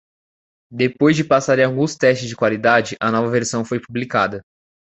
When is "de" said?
1.15-1.23, 2.27-2.35